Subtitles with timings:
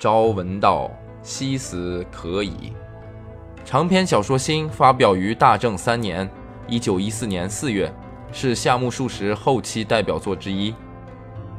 [0.00, 0.88] 朝闻道，
[1.24, 2.72] 夕死可矣。
[3.64, 6.30] 长篇小说《新》发表于大正三年
[6.68, 7.92] （一九一四年四月），
[8.30, 10.72] 是夏目漱石后期代表作之一。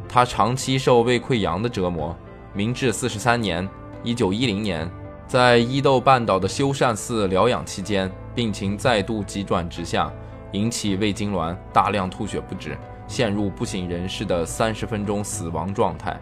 [0.08, 2.16] 他长期受胃溃疡的折磨。
[2.54, 3.68] 明治四十三年
[4.06, 4.90] （一九一零年），
[5.28, 10.10] 在伊豆半岛的修善寺疗养期间，病情再度急转直下，
[10.54, 12.78] 引起胃痉挛，大量吐血不止。
[13.06, 16.18] 陷入不省人事的三十分钟死亡状态，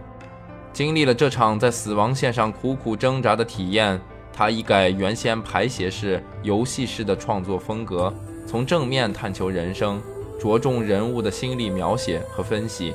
[0.78, 4.00] 经历了这场在死亡线上苦苦挣扎的体验，
[4.32, 8.14] 他一改原先排写式、游戏式的创作风格，
[8.46, 10.00] 从正面探求人生，
[10.40, 12.94] 着重人物的心理描写和分析，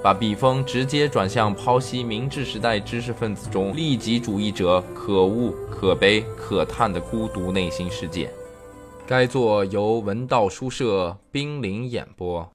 [0.00, 8.30] 把笔锋直接转向剖析明治时代知识分子中利己主义者可恶、可悲、可叹的孤独内心世界。
[9.08, 12.48] 该作由文道书社冰凌演播。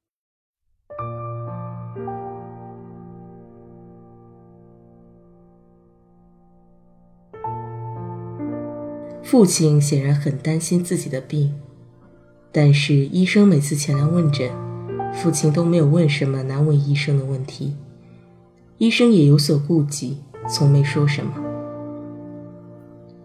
[9.30, 11.54] 父亲显然很担心自己的病，
[12.52, 14.50] 但是医生每次前来问诊，
[15.14, 17.78] 父亲都没有问什么难为医生的问题。
[18.80, 20.18] 医生也有所顾忌，
[20.50, 21.32] 从没说什么。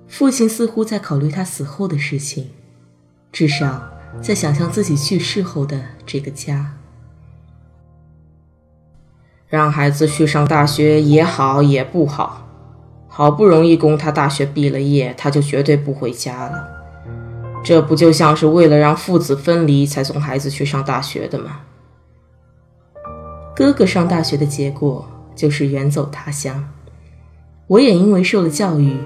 [0.06, 2.50] 父亲似乎在考虑他死后的事情，
[3.32, 6.76] 至少在想象自己去世后的这个家。
[9.48, 12.46] 让孩子去上大学也好，也不好。
[13.16, 16.68] 好不容易供他大学毕了业，他就绝对不回家了。
[17.62, 21.60] 这不就像是为了让父子分离才送孩子去上大学的吗？
[23.54, 26.68] 哥哥上大学的结果就是远走他乡，
[27.68, 28.96] 我也因为受了教育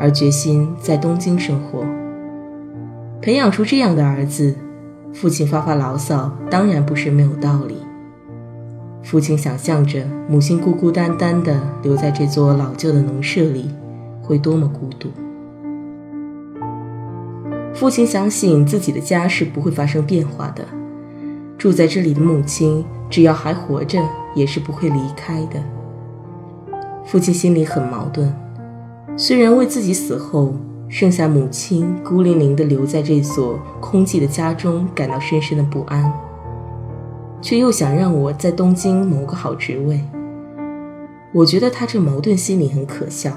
[0.00, 1.84] 而决心在东京生活。
[3.20, 4.56] 培养出这样的儿子，
[5.12, 7.76] 父亲发发牢骚当然不是没有道理。
[9.02, 13.70] 父亲想象着母亲孤孤单单地留在这座老旧的农舍里，
[14.22, 15.08] 会多么孤独。
[17.72, 20.64] 父亲相信自己的家是不会发生变化的，
[21.56, 24.02] 住在这里的母亲只要还活着
[24.34, 25.62] 也是不会离开的。
[27.04, 28.30] 父亲心里很矛盾，
[29.16, 30.54] 虽然为自己死后
[30.88, 36.12] 剩下母亲孤零零地留在这所空寂的家中感到深深的不安。
[37.40, 40.00] 却又想让我在东京谋个好职位，
[41.32, 43.32] 我觉得他这矛盾心理很可笑，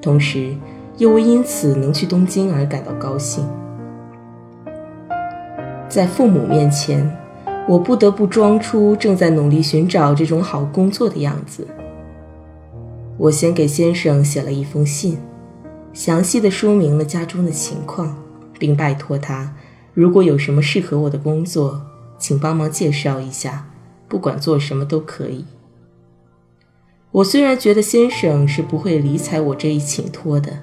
[0.00, 0.54] 同时
[0.98, 3.44] 又为因此能去东京而感到高兴。
[5.88, 7.10] 在父母面前，
[7.66, 11.66] 我不得不装出正在努力寻找这种好工作的样子。
[13.16, 15.18] 我先给先生写了一封信，
[15.92, 18.16] 详细的说明了家中的情况，
[18.58, 19.52] 并拜托他，
[19.92, 21.80] 如果有什么适合我的工作。
[22.18, 23.70] 请帮忙介绍一下，
[24.08, 25.44] 不管做什么都可以。
[27.10, 30.58] 我虽然觉得先生是不会理睬我这一请托的，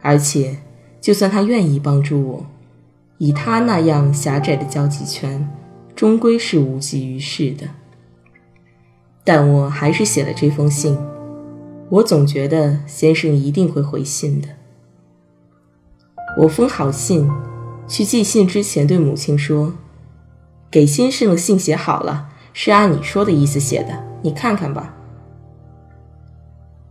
[0.00, 0.58] 而且
[1.00, 2.46] 就算他愿意帮助我，
[3.18, 5.50] 以他那样狭窄的交际圈，
[5.96, 7.68] 终归是无济于事的。
[9.24, 10.96] 但我还是写了这封信。
[11.90, 14.48] 我总觉得先生一定会回信的。
[16.38, 17.28] 我封好信，
[17.86, 19.74] 去寄信之前对母亲说。
[20.72, 24.94] 给先生的信写好了，是按你说的意思写的，你看看吧。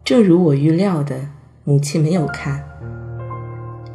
[0.04, 1.30] 正如我预料的，
[1.64, 2.64] 母亲没有看。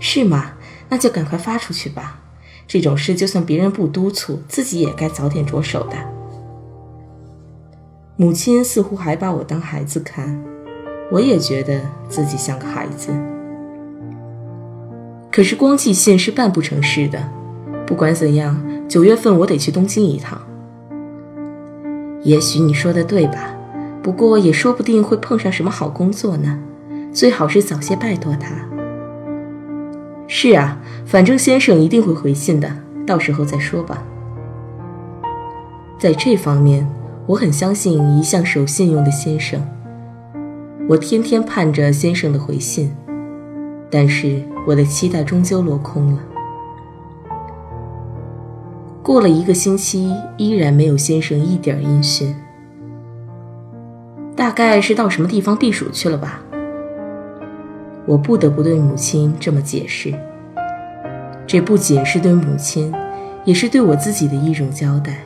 [0.00, 0.54] 是吗？
[0.88, 2.20] 那就赶快发出去吧。
[2.66, 5.96] 这种事就算别人不督促，自己也该早点着手的。
[8.16, 10.42] 母亲似乎还把我当孩子看，
[11.12, 13.12] 我也觉得自己像个孩子。
[15.30, 17.28] 可是光寄信是办不成事的，
[17.86, 18.60] 不管怎样。
[18.88, 20.40] 九月份我得去东京一趟。
[22.22, 23.54] 也许你说的对吧？
[24.02, 26.58] 不过也说不定会碰上什么好工作呢。
[27.12, 28.54] 最好是早些拜托他。
[30.28, 32.70] 是啊，反正先生一定会回信的，
[33.06, 34.02] 到时候再说吧。
[35.98, 36.86] 在这方面，
[37.26, 39.60] 我很相信一向守信用的先生。
[40.88, 42.94] 我天天盼着先生的回信，
[43.90, 46.20] 但是我的期待终究落空了。
[49.06, 52.34] 过了一个星期，依然没有先生一点音讯。
[54.34, 56.42] 大概是到什么地方避暑去了吧。
[58.04, 60.12] 我不得不对母亲这么解释。
[61.46, 62.92] 这不仅是对母亲，
[63.44, 65.18] 也是对我自己的一种交代。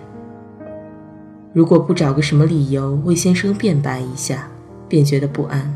[1.55, 4.51] 如果不找个什么理由为先生辩白一下，
[4.89, 5.75] 便觉得不安。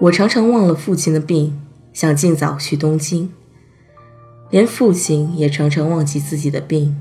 [0.00, 1.58] 我常常忘了父亲的病，
[1.94, 3.32] 想尽早去东京。
[4.50, 6.96] 连父亲也常常忘记自己的病，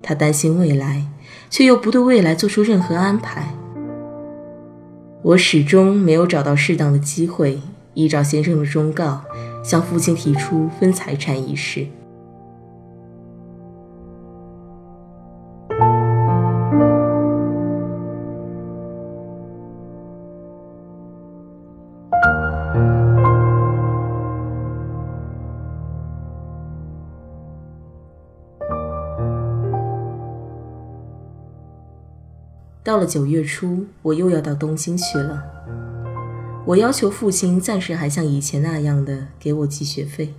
[0.00, 1.04] 他担心未来，
[1.50, 3.52] 却又不对未来做出任何安排。
[5.22, 7.60] 我始终没有找到适当的机会，
[7.94, 9.24] 依照先生的忠告，
[9.64, 11.86] 向父亲提出分财产一事。
[32.86, 35.42] 到了九月初，我又要到东京去了。
[36.64, 40.32] 我要求父亲暂时还像以前那样的给我寄学费。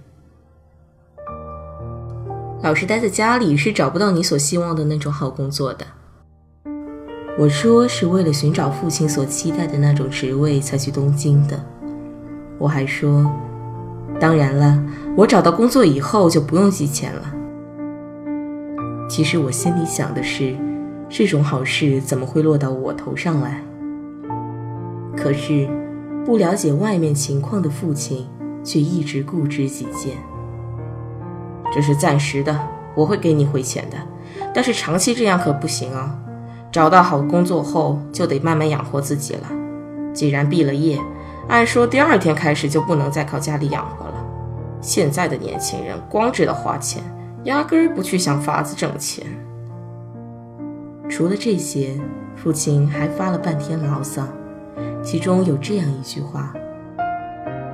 [2.63, 5.85] 老是待在家里是找不到你所希望的那种好工作的。
[7.37, 11.61] 我说是为了寻找父亲所期待的那种职位才去东京的。
[12.57, 13.29] 我还说，
[14.21, 14.81] 当然了，
[15.17, 17.33] 我找到工作以后就不用寄钱了。
[19.09, 20.55] 其实我心里想的是。
[21.09, 23.61] 这种好事怎么会落到我头上来？
[25.15, 25.67] 可是，
[26.25, 28.27] 不了解外面情况的父亲
[28.63, 30.17] 却一直固执己见。
[31.73, 32.59] 这是暂时的，
[32.93, 33.97] 我会给你汇钱的，
[34.53, 36.17] 但是长期这样可不行啊！
[36.71, 39.49] 找到好工作后就得慢慢养活自己了。
[40.13, 40.99] 既然毕了业，
[41.47, 44.25] 按说第二天开始就不能再靠家里养活了。
[44.81, 47.01] 现在的年轻人光知道花钱，
[47.45, 49.25] 压根儿不去想法子挣钱。
[51.09, 51.99] 除了这些，
[52.35, 54.27] 父亲还发了半天牢骚，
[55.03, 56.53] 其中有这样一句话：“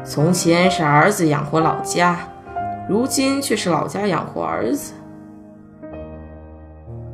[0.05, 2.27] 从前是儿子养活老家，
[2.87, 4.93] 如今却是老家养活儿子。”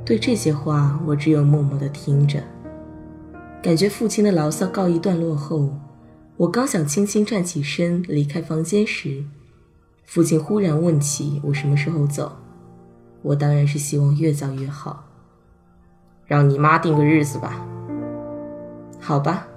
[0.06, 2.44] 对这些话，我只有默默地听着。
[3.62, 5.70] 感觉父亲的牢骚告一段落后，
[6.38, 9.24] 我刚想轻轻站起身离开房间时，
[10.06, 12.32] 父亲忽然问起我什么时候走。
[13.22, 15.06] 我当然是希望越早越好。
[16.30, 17.66] 让你妈定个日子吧。
[19.02, 19.48] 好吧。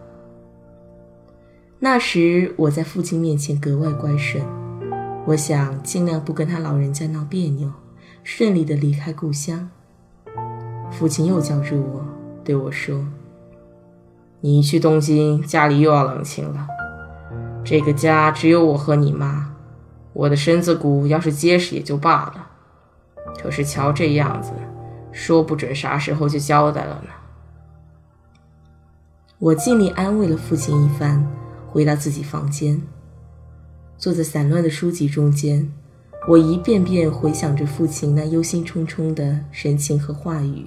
[1.78, 4.42] 那时我在父亲面前格外乖顺，
[5.26, 7.70] 我想尽量不跟他老人家闹别扭，
[8.24, 9.69] 顺利的离开故乡。
[10.90, 12.04] 父亲又叫住我，
[12.42, 13.04] 对我说
[14.40, 16.66] ：“你一去东京，家里又要冷清了。
[17.64, 19.52] 这个家只有我和你妈，
[20.14, 22.46] 我的身子骨要是结实也就罢了，
[23.42, 24.52] 可是瞧这样子。”
[25.12, 27.10] 说不准啥时候就交代了呢。
[29.38, 31.26] 我尽力安慰了父亲一番，
[31.68, 32.80] 回到自己房间，
[33.98, 35.72] 坐在散乱的书籍中间，
[36.28, 40.66] 我一遍遍回想着父亲那忧心忡忡的神情和话语。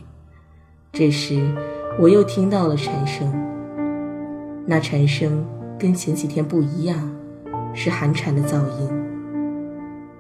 [0.92, 1.56] 这时，
[2.00, 3.34] 我又听到了蝉声，
[4.68, 5.46] 那蝉声
[5.80, 7.10] 跟前几天不一样，
[7.74, 8.90] 是寒蝉的噪音。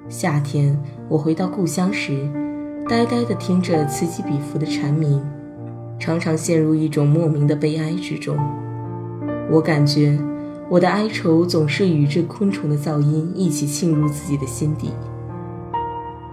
[0.07, 2.45] 夏天我回到故乡时。
[2.88, 5.20] 呆呆地听着此起彼伏的蝉鸣，
[5.98, 8.38] 常常陷入一种莫名的悲哀之中。
[9.50, 10.20] 我感觉
[10.70, 14.92] 我的哀愁总是与这昆虫的噪音一起沁入自己的心底。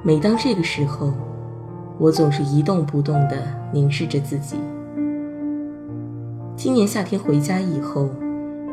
[0.02, 1.14] 每当这个时候，
[1.99, 3.37] 我总是一动不动地
[3.72, 4.56] 凝视着自己。
[6.54, 8.10] 今年夏天回家以后，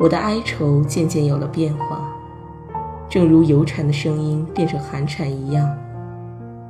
[0.02, 2.02] 我的哀愁渐渐有了变化，
[3.08, 5.66] 正如游蝉的声音变成寒蝉一样。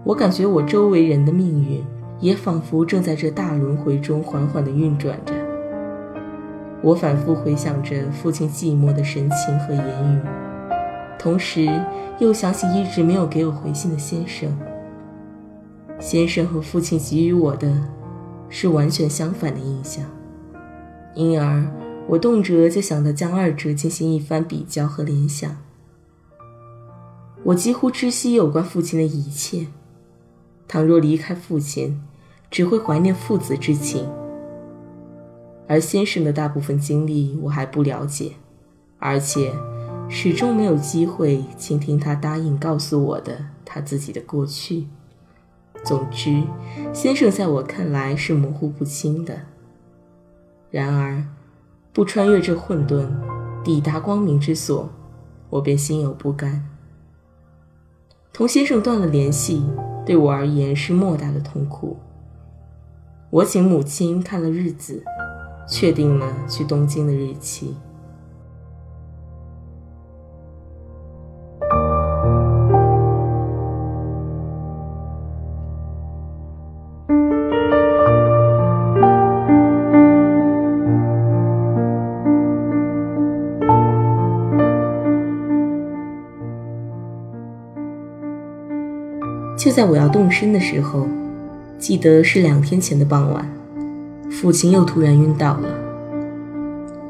[0.06, 1.84] 我感觉我周围人的命运
[2.20, 5.34] 也仿佛正在这大轮回中缓缓地运转着。
[6.82, 10.22] 我反复回想着父亲寂寞的神情和言语，
[11.20, 11.70] 同时
[12.18, 14.50] 又想起一直没有给我回信的先生。
[16.00, 17.70] 先生和父亲给予我的
[18.48, 20.06] 是完全相反的印象，
[21.14, 21.62] 因而
[22.08, 25.58] 我动辄就想到将二者进行一番比较和联想。
[27.44, 29.68] 我几乎知悉有关父亲的一切。
[30.70, 32.00] 倘若离开父亲，
[32.52, 34.08] 只会怀念父子之情。
[35.68, 38.34] 而先生的大部分经历我还不了解，
[39.00, 39.52] 而且
[40.08, 44.86] 始终没有机会倾听他答应告诉我的他自己的过去。
[45.84, 46.44] 总之，
[46.94, 49.42] 先生在我看来是模糊不清的。
[50.70, 51.26] 然而，
[51.92, 53.08] 不穿越这混沌，
[53.64, 54.88] 抵达光明之所，
[55.50, 56.64] 我便心有不甘。
[58.32, 59.64] 同先生断了联系。
[60.10, 61.96] 对我而言是莫大的痛苦。
[63.30, 65.04] 我请母亲看了日子，
[65.68, 67.78] 确定了去东京的日期。
[89.70, 91.08] 就在我要动身的时候，
[91.78, 93.48] 记得是两天前的傍晚，
[94.32, 95.70] 父亲又突然晕倒了。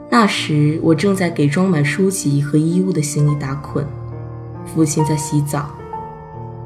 [0.10, 3.86] 那时我正在给装满书籍和衣物的行李打捆，
[4.66, 5.70] 父亲在洗澡，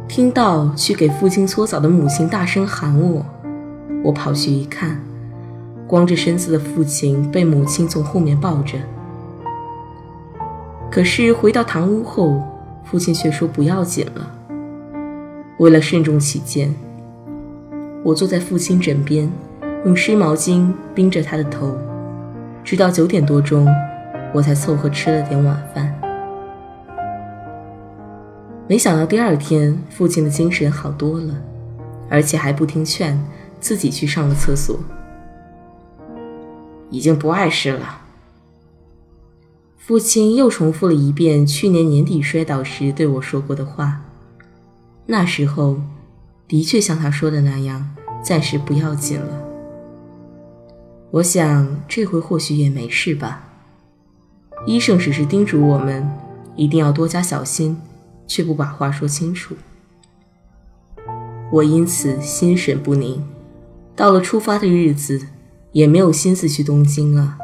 [0.08, 3.24] 听到去给父亲搓澡的母亲大声喊我，
[4.04, 5.00] 我跑去一看，
[5.86, 8.80] 光着身子的父亲被母亲从后面抱着。
[10.90, 12.42] 可是回到堂屋后，
[12.84, 14.32] 父亲却说不要紧了。
[15.60, 16.74] 为了慎重起见，
[18.04, 19.32] 我坐在父亲枕边，
[19.86, 21.78] 用湿毛巾冰着他的头。
[22.64, 23.68] 直到九点多钟，
[24.34, 25.94] 我才凑合吃了点晚饭。
[28.68, 31.36] 没想到第二天，父亲的精神好多了，
[32.10, 33.22] 而且还不听劝，
[33.60, 34.80] 自己去上了厕所。
[36.90, 38.02] 已经不碍事了。
[39.78, 44.02] 父亲又重复了一遍去年年底摔倒时对我说过的话。
[45.06, 45.82] 那时候，
[46.48, 49.42] 的确像他说的那样，暂时不要紧了。
[51.12, 53.50] 我想这回或许也没事吧。
[54.66, 56.10] 医生只是叮嘱我们
[56.56, 57.80] 一定要多加小心，
[58.26, 59.56] 却不把话说清楚。
[61.52, 63.24] 我因此心神不宁，
[63.96, 65.28] 到了出发的日子，
[65.74, 67.38] 也没有心思去东京了。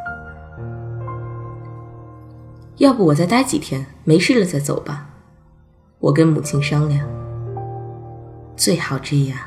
[2.77, 5.09] 要不我再待几天，没事了再走吧。
[5.99, 7.05] 我跟母亲商量，
[8.59, 9.39] 最好这样。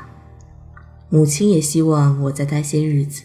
[1.07, 3.21] 母亲也希望我再待些日子。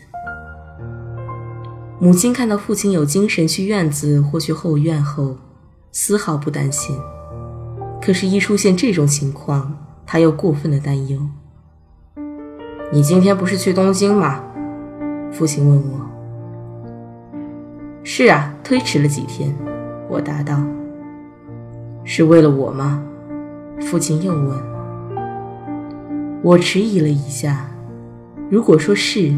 [1.99, 5.39] 母亲看到父亲有精神去院子或去后院后，
[5.91, 6.95] 丝毫不担心。
[8.03, 11.19] 可是，一出现这种情况，她又过分的担忧。
[12.93, 14.45] 你今天不是去东京吗？
[15.33, 16.07] 父亲问我。
[18.05, 19.57] 是啊，推迟了几天。
[20.11, 20.63] 我答道。
[22.05, 23.03] 是为了我吗？
[23.81, 24.78] 父亲又问。
[26.43, 27.69] 我迟疑了一下。
[28.51, 29.33] 如果说是。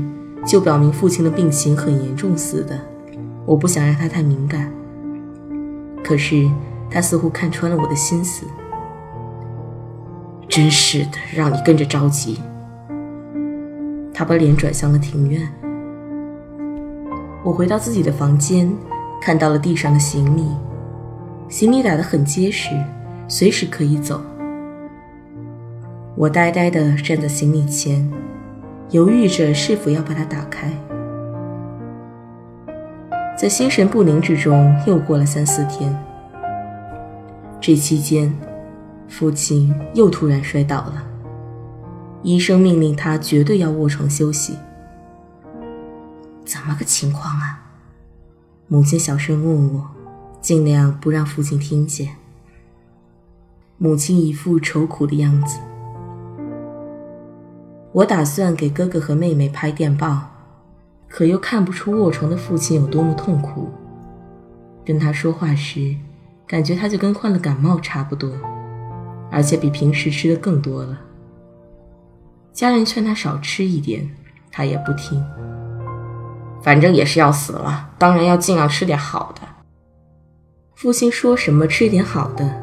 [0.47, 2.81] 就表明父亲的病情很严重似的，
[3.45, 4.73] 我不想让他太敏感。
[6.03, 6.49] 可是
[6.91, 8.47] 他似乎看穿了我的心思。
[10.49, 12.41] 真是的，让你跟着着急。
[14.15, 15.47] 他把脸转向了庭院。
[17.45, 18.75] 我回到自己的房间，
[19.21, 20.47] 看到了地上的行李，
[21.51, 22.71] 行李打得很结实，
[23.29, 24.23] 随时可以走。
[26.21, 28.07] 我呆呆地站在行李前。
[28.91, 30.71] 犹豫着是否要把它打开，
[33.39, 35.99] 在心神不宁之中，又过了三四天。
[37.59, 38.37] 这期间，
[39.09, 41.03] 父亲又突然摔倒了，
[42.23, 44.59] 医生命令他绝对要卧床休息。
[46.45, 47.63] 怎么个情况啊？
[48.69, 49.89] 母亲小声问我，
[50.43, 52.17] 尽量不让父亲听见。
[53.79, 55.59] 母亲一副愁苦的样子。
[57.93, 60.31] 我打算给哥哥和妹妹拍电报，
[61.09, 63.69] 可又看不出卧床的父亲有多么痛苦。
[64.85, 65.97] 跟他说话时，
[66.47, 68.31] 感觉他就跟患了感冒差不多，
[69.31, 71.01] 而且比平时吃的更多了。
[72.53, 74.09] 家人劝他少吃一点，
[74.53, 75.21] 他也不听。
[76.63, 79.41] 反正也是要死了，当然要尽量吃点好的。
[80.75, 82.63] 父亲说什么吃点好的，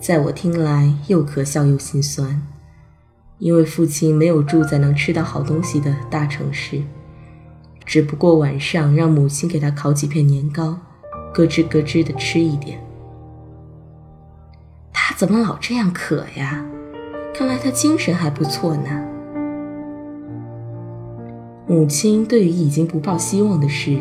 [0.00, 2.42] 在我听来又可笑又心酸。
[3.38, 6.82] 因为父亲没有住在能吃到好东西的大城市，
[7.84, 10.78] 只不过晚上让母亲给他烤几片年糕，
[11.32, 12.78] 咯吱咯吱的吃一点。
[14.92, 16.64] 他怎么老这样渴呀？
[17.34, 19.04] 看来他精神还不错呢。
[21.66, 23.98] 母亲对于已经不抱希望的事，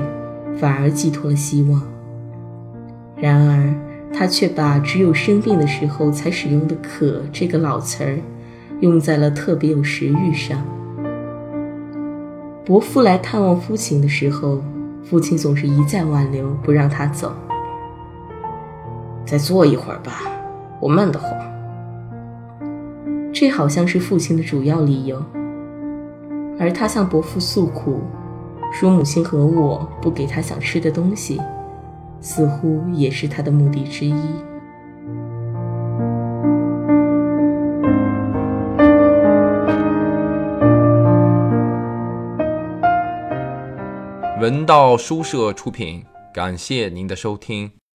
[0.59, 1.81] 反而寄托了希望。
[3.17, 3.73] 然而，
[4.13, 8.19] 他却把只有生病的时候才使用的“渴”这个老词儿。
[8.83, 10.61] 用在了特别有食欲上。
[12.65, 14.61] 伯父来探望父亲的时候，
[15.01, 17.33] 父亲总是一再挽留，不让他走。
[19.25, 20.23] 再坐一会儿吧，
[20.81, 21.31] 我闷得慌。
[23.31, 25.23] 这好像是父亲的主要理由。
[26.59, 28.01] 而他向伯父诉苦，
[28.73, 31.41] 说母亲和我不给他想吃的东西，
[32.19, 34.13] 似乎也是他的目的之一。
[44.43, 47.71] 文道书社出品，感谢您的收听。